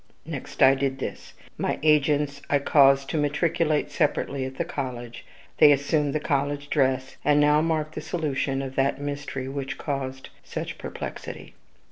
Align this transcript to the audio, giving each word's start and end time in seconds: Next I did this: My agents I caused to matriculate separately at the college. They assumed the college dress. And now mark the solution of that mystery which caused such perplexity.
Next 0.25 0.63
I 0.63 0.73
did 0.73 0.97
this: 0.97 1.33
My 1.59 1.77
agents 1.83 2.41
I 2.49 2.57
caused 2.57 3.07
to 3.11 3.17
matriculate 3.19 3.91
separately 3.91 4.45
at 4.45 4.57
the 4.57 4.65
college. 4.65 5.27
They 5.59 5.71
assumed 5.71 6.15
the 6.15 6.19
college 6.19 6.71
dress. 6.71 7.17
And 7.23 7.39
now 7.39 7.61
mark 7.61 7.91
the 7.91 8.01
solution 8.01 8.63
of 8.63 8.73
that 8.77 8.99
mystery 8.99 9.47
which 9.47 9.77
caused 9.77 10.29
such 10.43 10.79
perplexity. 10.79 11.53